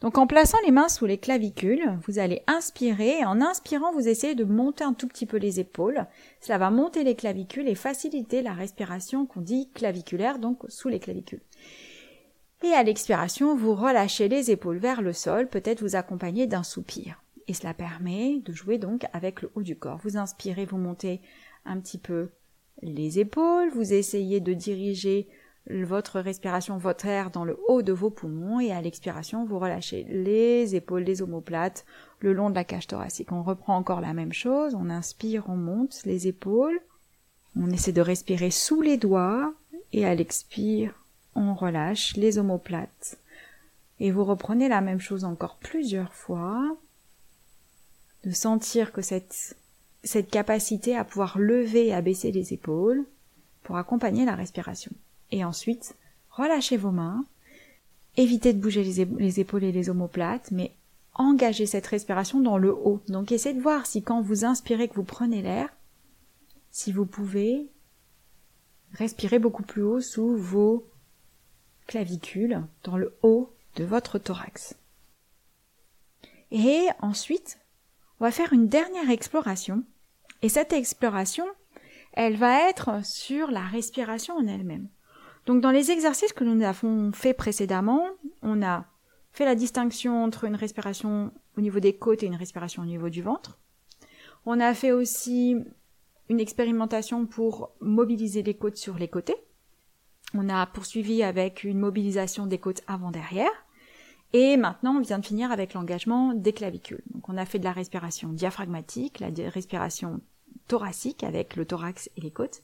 [0.00, 4.08] Donc en plaçant les mains sous les clavicules, vous allez inspirer et en inspirant, vous
[4.08, 6.06] essayez de monter un tout petit peu les épaules.
[6.40, 11.00] Cela va monter les clavicules et faciliter la respiration qu'on dit claviculaire, donc sous les
[11.00, 11.40] clavicules.
[12.62, 17.22] Et à l'expiration, vous relâchez les épaules vers le sol, peut-être vous accompagner d'un soupir.
[17.48, 20.00] Et cela permet de jouer donc avec le haut du corps.
[20.02, 21.20] Vous inspirez, vous montez
[21.64, 22.30] un petit peu
[22.82, 25.28] les épaules, vous essayez de diriger
[25.68, 30.04] votre respiration, votre air dans le haut de vos poumons et à l'expiration, vous relâchez
[30.04, 31.84] les épaules, les omoplates
[32.20, 33.32] le long de la cage thoracique.
[33.32, 36.80] On reprend encore la même chose, on inspire, on monte les épaules,
[37.56, 39.54] on essaie de respirer sous les doigts
[39.92, 40.94] et à l'expire,
[41.34, 43.18] on relâche les omoplates.
[43.98, 46.76] Et vous reprenez la même chose encore plusieurs fois,
[48.24, 49.56] de sentir que cette,
[50.30, 53.04] capacité à pouvoir lever et à baisser les épaules
[53.62, 54.92] pour accompagner la respiration.
[55.30, 55.94] Et ensuite,
[56.30, 57.24] relâchez vos mains,
[58.16, 60.72] évitez de bouger les, les épaules et les omoplates, mais
[61.14, 63.00] engagez cette respiration dans le haut.
[63.08, 65.68] Donc essayez de voir si quand vous inspirez que vous prenez l'air,
[66.70, 67.68] si vous pouvez
[68.92, 70.86] respirer beaucoup plus haut sous vos
[71.86, 74.74] clavicule dans le haut de votre thorax.
[76.50, 77.58] Et ensuite,
[78.18, 79.84] on va faire une dernière exploration.
[80.42, 81.46] Et cette exploration,
[82.12, 84.88] elle va être sur la respiration en elle-même.
[85.46, 88.04] Donc dans les exercices que nous avons fait précédemment,
[88.42, 88.84] on a
[89.32, 93.08] fait la distinction entre une respiration au niveau des côtes et une respiration au niveau
[93.08, 93.58] du ventre.
[94.44, 95.56] On a fait aussi
[96.28, 99.36] une expérimentation pour mobiliser les côtes sur les côtés.
[100.34, 103.50] On a poursuivi avec une mobilisation des côtes avant-derrière.
[104.32, 107.02] Et maintenant, on vient de finir avec l'engagement des clavicules.
[107.14, 110.20] Donc, on a fait de la respiration diaphragmatique, la respiration
[110.66, 112.62] thoracique avec le thorax et les côtes.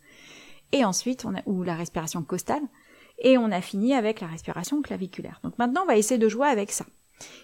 [0.72, 2.62] Et ensuite, on a, ou la respiration costale.
[3.18, 5.40] Et on a fini avec la respiration claviculaire.
[5.44, 6.86] Donc maintenant, on va essayer de jouer avec ça.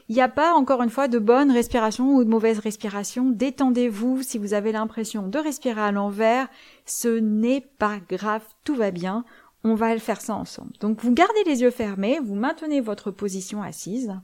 [0.08, 3.30] Il n'y a pas, encore une fois, de bonne respiration ou de mauvaise respiration.
[3.30, 6.48] Détendez-vous si vous avez l'impression de respirer à l'envers.
[6.84, 9.24] Ce n'est pas grave, tout va bien
[9.64, 10.72] on va le faire ça ensemble.
[10.80, 14.14] Donc vous gardez les yeux fermés, vous maintenez votre position assise,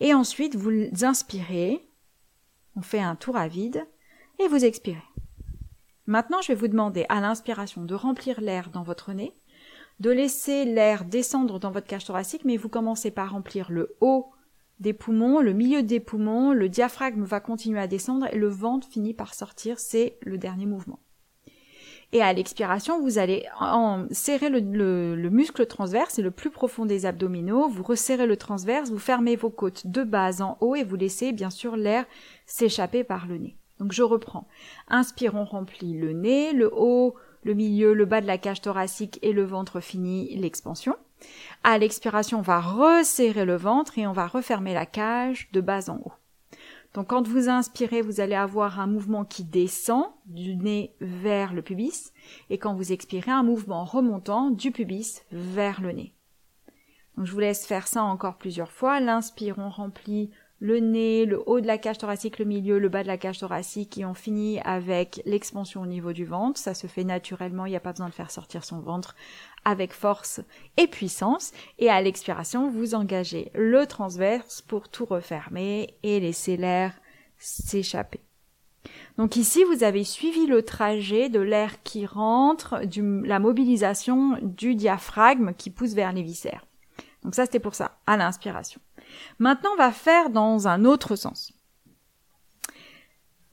[0.00, 1.88] et ensuite vous inspirez,
[2.76, 3.86] on fait un tour à vide,
[4.38, 5.02] et vous expirez.
[6.06, 9.32] Maintenant, je vais vous demander à l'inspiration de remplir l'air dans votre nez,
[10.00, 14.30] de laisser l'air descendre dans votre cage thoracique, mais vous commencez par remplir le haut
[14.80, 18.88] des poumons, le milieu des poumons, le diaphragme va continuer à descendre et le ventre
[18.88, 20.98] finit par sortir, c'est le dernier mouvement.
[22.12, 27.06] Et à l'expiration, vous allez en serrer le, muscle transverse, c'est le plus profond des
[27.06, 27.68] abdominaux.
[27.68, 31.32] Vous resserrez le transverse, vous fermez vos côtes de bas en haut et vous laissez
[31.32, 32.04] bien sûr l'air
[32.46, 33.56] s'échapper par le nez.
[33.78, 34.46] Donc je reprends.
[34.88, 39.18] Inspire, on remplit le nez, le haut, le milieu, le bas de la cage thoracique
[39.22, 40.96] et le ventre finit l'expansion.
[41.62, 45.90] À l'expiration, on va resserrer le ventre et on va refermer la cage de bas
[45.90, 46.12] en haut.
[46.94, 51.60] Donc quand vous inspirez, vous allez avoir un mouvement qui descend du nez vers le
[51.60, 52.12] pubis,
[52.50, 56.14] et quand vous expirez, un mouvement remontant du pubis vers le nez.
[57.16, 59.00] Donc je vous laisse faire ça encore plusieurs fois.
[59.00, 60.30] L'inspire, on remplit
[60.64, 63.38] le nez, le haut de la cage thoracique, le milieu, le bas de la cage
[63.38, 66.58] thoracique et on finit avec l'expansion au niveau du ventre.
[66.58, 69.14] Ça se fait naturellement, il n'y a pas besoin de faire sortir son ventre
[69.66, 70.40] avec force
[70.78, 71.52] et puissance.
[71.78, 76.98] Et à l'expiration, vous engagez le transverse pour tout refermer et laisser l'air
[77.36, 78.22] s'échapper.
[79.18, 84.76] Donc ici, vous avez suivi le trajet de l'air qui rentre, du, la mobilisation du
[84.76, 86.66] diaphragme qui pousse vers les viscères.
[87.22, 88.80] Donc ça, c'était pour ça, à l'inspiration.
[89.38, 91.52] Maintenant, on va faire dans un autre sens.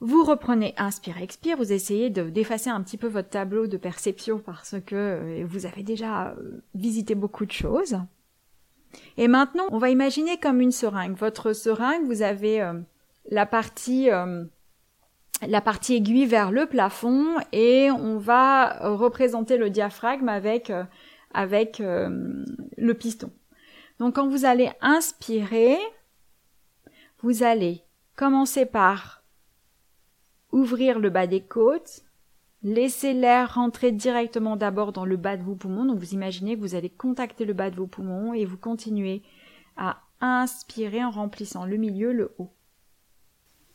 [0.03, 4.39] Vous reprenez inspire, expire, vous essayez de d'effacer un petit peu votre tableau de perception
[4.39, 7.99] parce que euh, vous avez déjà euh, visité beaucoup de choses.
[9.17, 11.15] Et maintenant, on va imaginer comme une seringue.
[11.15, 12.73] Votre seringue, vous avez euh,
[13.29, 14.09] la partie
[15.47, 20.71] la partie aiguille vers le plafond et on va représenter le diaphragme avec
[21.33, 23.31] avec le piston.
[24.01, 25.77] Donc quand vous allez inspirer,
[27.21, 27.83] vous allez
[28.15, 29.23] commencer par
[30.51, 32.01] ouvrir le bas des côtes,
[32.63, 35.85] laisser l'air rentrer directement d'abord dans le bas de vos poumons.
[35.85, 39.21] Donc vous imaginez que vous allez contacter le bas de vos poumons et vous continuez
[39.77, 42.49] à inspirer en remplissant le milieu, le haut.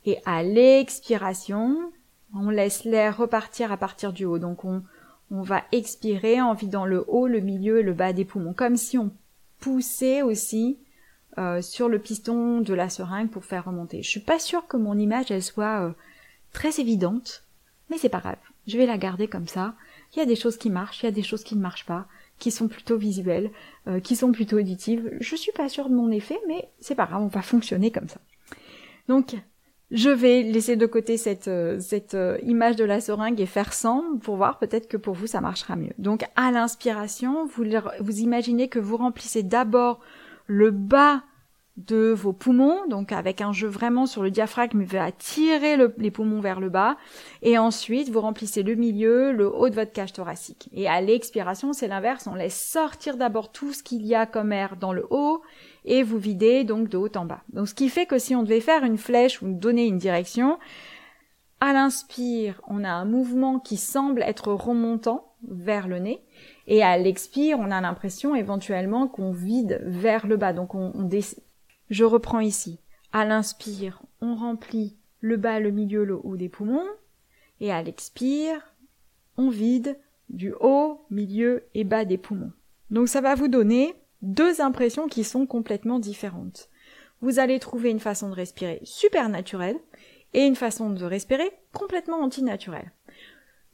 [0.06, 1.92] Et à l'expiration,
[2.34, 4.40] on laisse l'air repartir à partir du haut.
[4.40, 4.82] Donc on,
[5.30, 8.98] va expirer en vidant le haut, le milieu et le bas des poumons, comme si
[8.98, 9.12] on
[9.60, 10.78] pousser aussi
[11.38, 14.02] euh, sur le piston de la seringue pour faire remonter.
[14.02, 15.92] Je suis pas sûre que mon image elle soit euh,
[16.52, 17.44] très évidente,
[17.90, 18.38] mais c'est pas grave.
[18.66, 19.74] Je vais la garder comme ça.
[20.14, 21.84] Il y a des choses qui marchent, il y a des choses qui ne marchent
[21.84, 22.06] pas,
[22.38, 23.50] qui sont plutôt visuelles,
[23.86, 25.10] euh, qui sont plutôt auditives.
[25.20, 28.08] Je suis pas sûre de mon effet, mais c'est pas grave, on va fonctionner comme
[28.08, 28.20] ça.
[29.08, 29.36] Donc
[29.90, 31.80] je vais laisser de côté cette, euh,
[32.14, 35.40] euh, image de la seringue et faire sans pour voir peut-être que pour vous ça
[35.40, 35.92] marchera mieux.
[35.98, 37.64] Donc à l'inspiration, vous,
[38.00, 40.00] vous imaginez que vous remplissez d'abord
[40.46, 41.22] le bas
[41.76, 46.10] de vos poumons, donc avec un jeu vraiment sur le diaphragme, il va tirer les
[46.10, 46.96] poumons vers le bas,
[47.42, 50.70] et ensuite vous remplissez le milieu, le haut de votre cage thoracique.
[50.72, 54.52] Et à l'expiration, c'est l'inverse, on laisse sortir d'abord tout ce qu'il y a comme
[54.52, 55.42] air dans le haut,
[55.86, 57.42] et vous videz donc de haut en bas.
[57.52, 60.58] Donc ce qui fait que si on devait faire une flèche ou donner une direction,
[61.60, 66.22] à l'inspire, on a un mouvement qui semble être remontant vers le nez,
[66.66, 70.52] et à l'expire, on a l'impression éventuellement qu'on vide vers le bas.
[70.52, 71.08] Donc on, on,
[71.88, 72.80] je reprends ici.
[73.12, 76.86] À l'inspire, on remplit le bas, le milieu, le haut des poumons.
[77.60, 78.74] Et à l'expire,
[79.38, 82.52] on vide du haut, milieu et bas des poumons.
[82.90, 83.94] Donc ça va vous donner
[84.26, 86.68] deux impressions qui sont complètement différentes.
[87.22, 89.78] Vous allez trouver une façon de respirer super naturelle
[90.34, 92.92] et une façon de respirer complètement antinaturelle.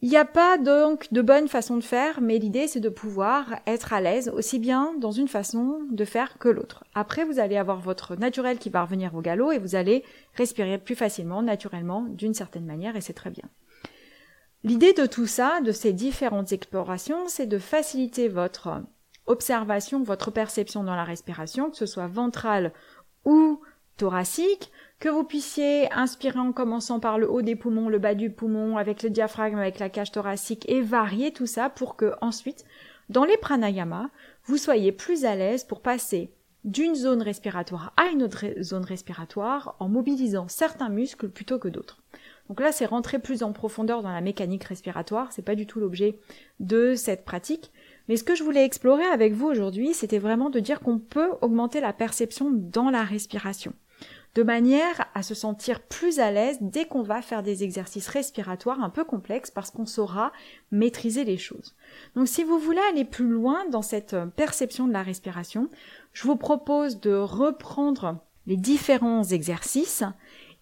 [0.01, 3.61] Il n'y a pas donc de bonne façon de faire, mais l'idée c'est de pouvoir
[3.67, 6.85] être à l'aise aussi bien dans une façon de faire que l'autre.
[6.93, 10.03] Après, vous allez avoir votre naturel qui va revenir au galop et vous allez
[10.35, 13.49] respirer plus facilement, naturellement, d'une certaine manière et c'est très bien.
[14.65, 18.83] L'idée de tout ça, de ces différentes explorations, c'est de faciliter votre
[19.33, 22.73] observation, votre perception dans la respiration, que ce soit ventrale
[23.25, 23.61] ou
[23.97, 28.31] thoracique, que vous puissiez inspirer en commençant par le haut des poumons, le bas du
[28.31, 32.65] poumon, avec le diaphragme, avec la cage thoracique, et varier tout ça pour que ensuite,
[33.09, 34.11] dans les pranayamas,
[34.45, 36.33] vous soyez plus à l'aise pour passer
[36.65, 42.03] d'une zone respiratoire à une autre zone respiratoire en mobilisant certains muscles plutôt que d'autres.
[42.49, 45.81] Donc là, c'est rentrer plus en profondeur dans la mécanique respiratoire, c'est pas du tout
[45.81, 46.19] l'objet
[46.61, 47.73] de cette pratique.
[48.09, 51.31] Mais ce que je voulais explorer avec vous aujourd'hui, c'était vraiment de dire qu'on peut
[51.41, 53.73] augmenter la perception dans la respiration
[54.35, 58.83] de manière à se sentir plus à l'aise dès qu'on va faire des exercices respiratoires
[58.83, 60.33] un peu complexes parce qu'on saura
[60.71, 61.75] maîtriser les choses.
[62.17, 65.69] Donc si vous voulez aller plus loin dans cette perception de la respiration,
[66.13, 70.05] je vous propose de reprendre les différents exercices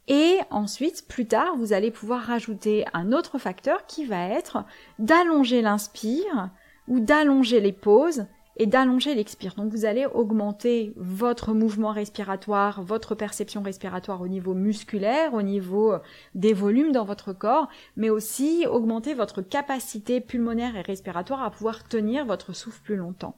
[0.09, 4.65] et ensuite, plus tard, vous allez pouvoir rajouter un autre facteur qui va être
[4.99, 6.51] d'allonger l'inspire
[6.91, 8.27] ou d'allonger les pauses
[8.57, 9.55] et d'allonger l'expire.
[9.55, 15.95] Donc vous allez augmenter votre mouvement respiratoire, votre perception respiratoire au niveau musculaire, au niveau
[16.35, 21.89] des volumes dans votre corps, mais aussi augmenter votre capacité pulmonaire et respiratoire à pouvoir
[21.89, 23.37] tenir votre souffle plus longtemps.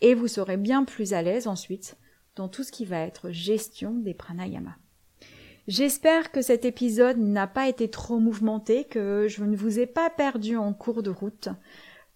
[0.00, 1.96] Et vous serez bien plus à l'aise ensuite
[2.34, 4.76] dans tout ce qui va être gestion des pranayamas.
[5.68, 10.10] J'espère que cet épisode n'a pas été trop mouvementé, que je ne vous ai pas
[10.10, 11.48] perdu en cours de route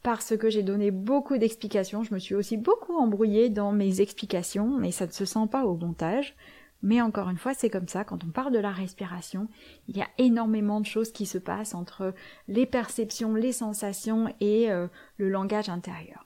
[0.02, 2.02] parce que j'ai donné beaucoup d'explications.
[2.02, 5.64] Je me suis aussi beaucoup embrouillée dans mes explications, mais ça ne se sent pas
[5.64, 6.34] au montage.
[6.82, 9.48] Mais encore une fois, c'est comme ça, quand on parle de la respiration,
[9.88, 12.14] il y a énormément de choses qui se passent entre
[12.48, 14.86] les perceptions, les sensations et euh,
[15.18, 16.24] le langage intérieur.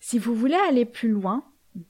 [0.00, 1.44] Si vous voulez aller plus loin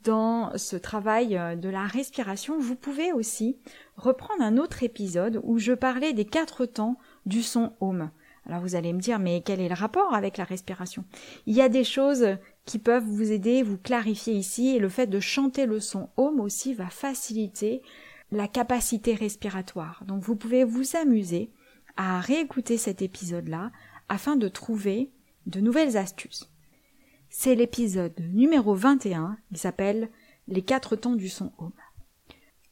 [0.04, 3.56] dans ce travail euh, de la respiration, vous pouvez aussi
[3.96, 8.10] reprendre un autre épisode où je parlais des quatre temps du son home.
[8.46, 11.04] Alors vous allez me dire, mais quel est le rapport avec la respiration?
[11.46, 15.06] Il y a des choses qui peuvent vous aider, vous clarifier ici, et le fait
[15.06, 17.82] de chanter le son home aussi va faciliter
[18.32, 20.02] la capacité respiratoire.
[20.06, 21.50] Donc vous pouvez vous amuser
[21.96, 23.70] à réécouter cet épisode-là
[24.08, 25.10] afin de trouver
[25.46, 26.50] de nouvelles astuces.
[27.28, 30.10] C'est l'épisode numéro 21, il s'appelle
[30.48, 31.72] les quatre tons du son Om.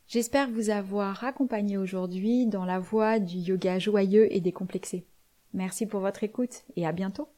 [0.06, 5.06] J'espère vous avoir accompagné aujourd'hui dans la voie du yoga joyeux et décomplexé.
[5.52, 7.28] Merci pour votre écoute et à bientôt.